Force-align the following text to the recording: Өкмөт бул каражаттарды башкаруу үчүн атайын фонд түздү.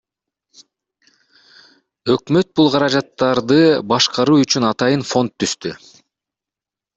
Өкмөт 2.13 2.49
бул 2.61 2.71
каражаттарды 2.77 3.59
башкаруу 3.93 4.39
үчүн 4.47 4.67
атайын 4.71 5.05
фонд 5.11 5.37
түздү. 5.45 5.77